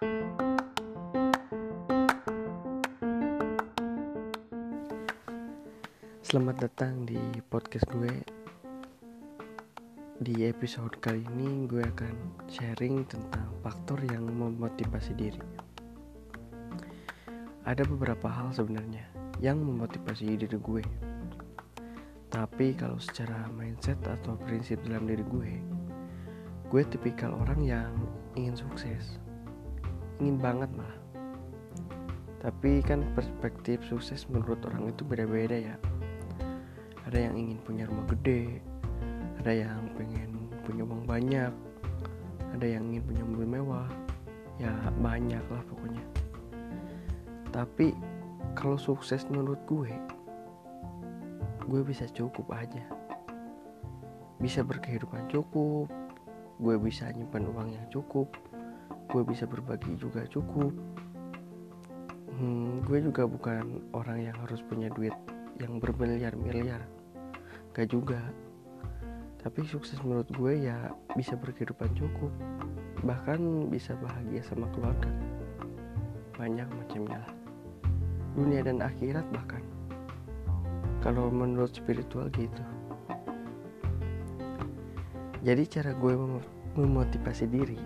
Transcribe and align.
Selamat 0.00 0.16
datang 6.56 7.04
di 7.04 7.20
podcast 7.52 7.84
gue. 7.92 8.08
Di 10.24 10.48
episode 10.48 10.96
kali 11.04 11.20
ini 11.36 11.68
gue 11.68 11.84
akan 11.84 12.48
sharing 12.48 13.04
tentang 13.12 13.52
faktor 13.60 14.00
yang 14.08 14.24
memotivasi 14.24 15.12
diri. 15.20 15.44
Ada 17.68 17.84
beberapa 17.84 18.32
hal 18.32 18.56
sebenarnya 18.56 19.04
yang 19.44 19.60
memotivasi 19.60 20.32
diri 20.32 20.56
gue. 20.56 20.84
Tapi 22.32 22.72
kalau 22.72 22.96
secara 22.96 23.52
mindset 23.52 24.00
atau 24.08 24.40
prinsip 24.48 24.80
dalam 24.80 25.04
diri 25.04 25.28
gue, 25.28 25.60
gue 26.72 26.82
tipikal 26.88 27.36
orang 27.36 27.60
yang 27.60 27.92
ingin 28.32 28.56
sukses. 28.56 29.20
Ingin 30.20 30.36
banget 30.38 30.70
malah. 30.76 30.98
Tapi 32.40 32.84
kan 32.84 33.04
perspektif 33.16 33.80
sukses 33.88 34.28
menurut 34.28 34.60
orang 34.68 34.92
itu 34.92 35.04
beda-beda 35.04 35.56
ya. 35.56 35.76
Ada 37.08 37.28
yang 37.28 37.34
ingin 37.36 37.58
punya 37.64 37.84
rumah 37.88 38.06
gede 38.06 38.60
ada 39.40 39.56
yang 39.56 39.88
pengen 39.96 40.52
punya 40.68 40.84
uang 40.84 41.08
banyak 41.08 41.48
ada 42.52 42.66
yang 42.66 42.92
ingin 42.92 43.02
punya 43.08 43.22
mobil 43.24 43.48
mewah. 43.48 43.88
Ya 44.60 44.68
banyak 45.00 45.40
lah 45.48 45.62
pokoknya. 45.64 46.04
Tapi 47.48 47.96
kalau 48.52 48.76
sukses 48.76 49.24
menurut 49.32 49.56
gue 49.64 49.88
gue 51.64 51.80
bisa 51.80 52.04
cukup 52.12 52.52
aja. 52.52 52.84
Bisa 54.36 54.60
berkehidupan 54.60 55.32
cukup 55.32 55.88
gue 56.60 56.76
bisa 56.76 57.08
nyimpan 57.08 57.48
uang 57.56 57.68
yang 57.72 57.86
cukup 57.88 58.28
gue 59.10 59.22
bisa 59.26 59.42
berbagi 59.42 59.98
juga 59.98 60.22
cukup. 60.30 60.70
Hmm, 62.38 62.80
gue 62.86 62.98
juga 63.02 63.26
bukan 63.26 63.82
orang 63.90 64.30
yang 64.30 64.36
harus 64.46 64.62
punya 64.62 64.86
duit 64.94 65.12
yang 65.58 65.82
bermiliar-miliar. 65.82 66.80
Gak 67.74 67.90
juga. 67.90 68.22
Tapi 69.42 69.66
sukses 69.66 69.98
menurut 70.06 70.30
gue 70.30 70.62
ya 70.62 70.94
bisa 71.18 71.34
berkehidupan 71.34 71.90
cukup. 71.98 72.30
Bahkan 73.02 73.66
bisa 73.68 73.98
bahagia 73.98 74.46
sama 74.46 74.70
keluarga. 74.70 75.10
Banyak 76.38 76.70
macamnya 76.70 77.18
lah. 77.18 77.34
Dunia 78.38 78.62
dan 78.62 78.78
akhirat 78.78 79.26
bahkan. 79.34 79.60
Kalau 81.02 81.34
menurut 81.34 81.74
spiritual 81.74 82.30
gitu. 82.30 82.62
Jadi 85.42 85.64
cara 85.66 85.96
gue 85.96 86.14
mem 86.14 86.38
memotivasi 86.78 87.50
diri 87.50 87.80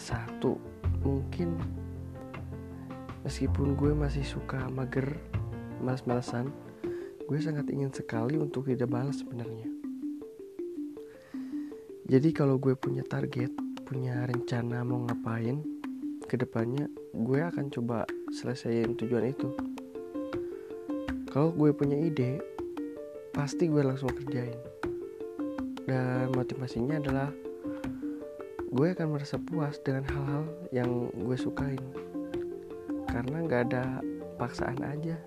satu 0.00 0.56
mungkin 1.04 1.60
meskipun 3.20 3.76
gue 3.76 3.92
masih 3.92 4.24
suka 4.24 4.64
mager 4.72 5.20
malas-malasan 5.84 6.48
gue 7.30 7.38
sangat 7.38 7.70
ingin 7.70 7.94
sekali 7.94 8.34
untuk 8.34 8.66
tidak 8.66 8.90
balas 8.90 9.22
sebenarnya. 9.22 9.70
Jadi 12.10 12.34
kalau 12.34 12.58
gue 12.58 12.74
punya 12.74 13.06
target, 13.06 13.54
punya 13.86 14.26
rencana 14.26 14.82
mau 14.82 15.06
ngapain 15.06 15.62
ke 16.26 16.34
depannya, 16.34 16.90
gue 17.14 17.38
akan 17.38 17.70
coba 17.70 18.02
selesaiin 18.34 18.98
tujuan 18.98 19.30
itu. 19.30 19.46
Kalau 21.30 21.54
gue 21.54 21.70
punya 21.70 21.94
ide, 22.02 22.42
pasti 23.30 23.70
gue 23.70 23.86
langsung 23.86 24.10
kerjain. 24.10 24.58
Dan 25.86 26.34
motivasinya 26.34 26.98
adalah 26.98 27.30
gue 28.70 28.94
akan 28.94 29.18
merasa 29.18 29.34
puas 29.34 29.82
dengan 29.82 30.06
hal-hal 30.06 30.44
yang 30.70 31.10
gue 31.10 31.34
sukain. 31.34 31.82
Karena 33.10 33.42
gak 33.42 33.62
ada 33.70 33.98
paksaan 34.38 34.78
aja, 34.86 35.18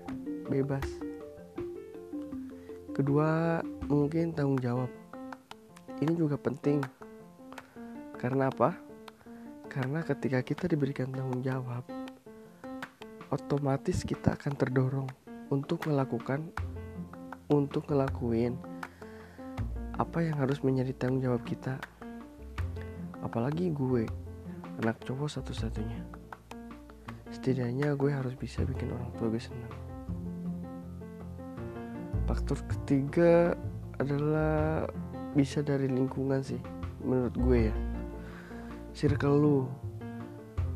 bebas. 0.48 0.88
Kedua, 2.96 3.60
mungkin 3.84 4.32
tanggung 4.32 4.56
jawab. 4.64 4.88
Ini 6.00 6.16
juga 6.16 6.40
penting. 6.40 6.80
Karena 8.16 8.48
apa? 8.48 8.80
Karena 9.68 10.00
ketika 10.00 10.40
kita 10.40 10.64
diberikan 10.64 11.12
tanggung 11.12 11.44
jawab, 11.44 11.84
otomatis 13.28 14.08
kita 14.08 14.40
akan 14.40 14.56
terdorong 14.56 15.08
untuk 15.52 15.84
melakukan 15.84 16.48
untuk 17.52 17.92
ngelakuin 17.92 18.56
apa 20.00 20.24
yang 20.24 20.40
harus 20.40 20.64
menjadi 20.64 20.96
tanggung 20.96 21.20
jawab 21.20 21.44
kita. 21.44 21.76
Apalagi 23.24 23.72
gue, 23.72 24.04
anak 24.84 25.00
cowok 25.02 25.40
satu-satunya. 25.40 26.04
Setidaknya 27.32 27.96
gue 27.96 28.12
harus 28.12 28.36
bisa 28.36 28.62
bikin 28.62 28.92
orang 28.92 29.10
tua 29.16 29.32
gue 29.32 29.40
senang. 29.40 29.74
Faktor 32.28 32.60
ketiga 32.68 33.56
adalah 33.96 34.84
bisa 35.32 35.64
dari 35.64 35.88
lingkungan 35.88 36.44
sih 36.44 36.60
menurut 37.00 37.34
gue 37.34 37.58
ya. 37.72 37.76
Circle 38.92 39.36
lu. 39.40 39.66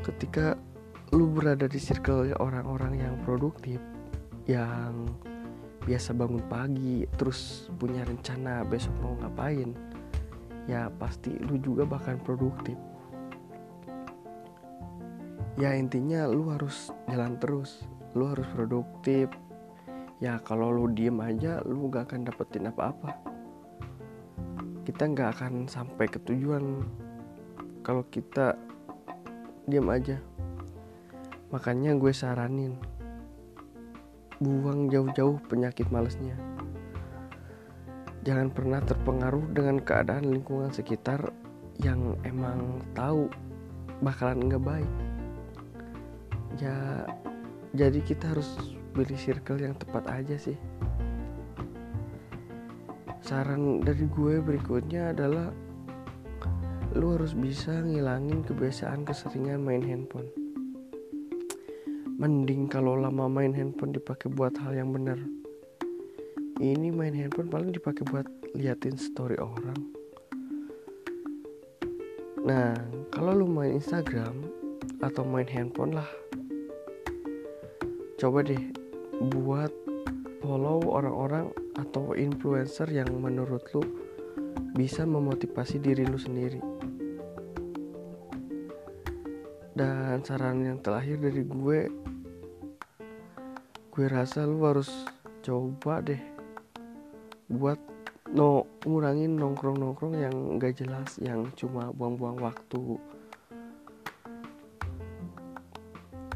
Ketika 0.03 0.56
lu 1.12 1.28
berada 1.28 1.69
di 1.69 1.80
circle 1.80 2.32
orang-orang 2.41 3.00
yang 3.00 3.15
produktif 3.25 3.80
yang 4.48 5.09
biasa 5.88 6.12
bangun 6.12 6.44
pagi 6.53 7.09
terus 7.16 7.72
punya 7.80 8.04
rencana 8.04 8.60
besok 8.69 8.92
mau 9.00 9.16
ngapain 9.25 9.72
ya 10.69 10.93
pasti 11.01 11.33
lu 11.49 11.56
juga 11.56 11.89
bahkan 11.89 12.21
produktif. 12.21 12.77
Ya 15.56 15.75
intinya 15.75 16.29
lu 16.29 16.53
harus 16.53 16.93
jalan 17.09 17.41
terus. 17.41 17.89
Lu 18.12 18.29
harus 18.29 18.47
produktif. 18.53 19.33
Ya 20.21 20.39
kalau 20.45 20.71
lu 20.71 20.93
diem 20.93 21.17
aja 21.19 21.65
lu 21.65 21.89
gak 21.89 22.12
akan 22.12 22.28
dapetin 22.28 22.69
apa-apa. 22.69 23.17
Kita 24.84 25.05
nggak 25.05 25.31
akan 25.37 25.53
sampai 25.69 26.07
ke 26.09 26.21
tujuan 26.23 26.84
kalau 27.81 28.05
kita 28.07 28.55
diem 29.65 29.89
aja. 29.89 30.21
Makanya 31.49 31.97
gue 31.97 32.12
saranin 32.12 32.77
buang 34.39 34.87
jauh-jauh 34.87 35.43
penyakit 35.51 35.91
malesnya 35.91 36.39
jangan 38.28 38.53
pernah 38.53 38.84
terpengaruh 38.84 39.56
dengan 39.56 39.81
keadaan 39.81 40.28
lingkungan 40.28 40.69
sekitar 40.69 41.33
yang 41.81 42.12
emang 42.28 42.84
tahu 42.93 43.33
bakalan 44.05 44.44
nggak 44.44 44.61
baik. 44.69 44.93
Ya 46.61 47.09
jadi 47.72 48.05
kita 48.05 48.37
harus 48.37 48.77
pilih 48.93 49.16
circle 49.16 49.65
yang 49.65 49.72
tepat 49.81 50.05
aja 50.12 50.37
sih. 50.37 50.61
Saran 53.25 53.81
dari 53.81 54.05
gue 54.05 54.45
berikutnya 54.45 55.16
adalah 55.16 55.49
lu 56.93 57.16
harus 57.16 57.33
bisa 57.33 57.81
ngilangin 57.81 58.45
kebiasaan 58.45 59.09
keseringan 59.09 59.65
main 59.65 59.81
handphone. 59.81 60.28
Mending 62.21 62.69
kalau 62.69 62.93
lama 62.93 63.25
main 63.25 63.56
handphone 63.56 63.97
dipakai 63.97 64.28
buat 64.28 64.53
hal 64.60 64.77
yang 64.77 64.93
benar 64.93 65.38
ini 66.59 66.91
main 66.91 67.15
handphone 67.15 67.51
paling 67.51 67.71
dipakai 67.71 68.03
buat 68.07 68.27
liatin 68.55 68.99
story 68.99 69.39
orang 69.39 69.81
nah 72.43 72.75
kalau 73.15 73.35
lu 73.35 73.47
main 73.47 73.79
Instagram 73.79 74.45
atau 75.03 75.23
main 75.23 75.47
handphone 75.47 75.95
lah 75.95 76.11
coba 78.19 78.43
deh 78.43 78.63
buat 79.19 79.71
follow 80.43 80.83
orang-orang 80.87 81.51
atau 81.79 82.15
influencer 82.15 82.87
yang 82.91 83.11
menurut 83.19 83.63
lu 83.75 83.83
bisa 84.79 85.03
memotivasi 85.03 85.83
diri 85.83 86.07
lu 86.07 86.19
sendiri. 86.19 86.63
Dan 89.75 90.23
saran 90.27 90.67
yang 90.67 90.78
terakhir 90.83 91.22
dari 91.22 91.43
gue, 91.47 91.81
gue 93.95 94.07
rasa 94.07 94.43
lu 94.47 94.63
harus 94.66 94.91
coba 95.43 96.03
deh 96.03 96.38
buat 97.48 97.80
no 98.28 98.68
ngurangin 98.84 99.41
nongkrong-nongkrong 99.41 100.15
yang 100.21 100.36
gak 100.60 100.84
jelas, 100.84 101.16
yang 101.21 101.48
cuma 101.56 101.92
buang-buang 101.97 102.41
waktu. 102.41 103.00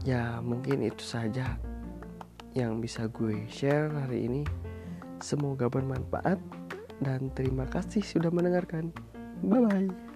Ya 0.03 0.43
mungkin 0.43 0.83
itu 0.83 1.05
saja 1.05 1.61
yang 2.53 2.83
bisa 2.83 3.07
gue 3.07 3.47
share 3.47 3.93
hari 3.93 4.27
ini. 4.27 4.43
Semoga 5.23 5.71
bermanfaat 5.71 6.43
dan 6.99 7.31
terima 7.39 7.69
kasih 7.71 8.03
sudah 8.03 8.33
mendengarkan. 8.35 8.91
Bye 9.47 9.63
bye. 9.63 10.12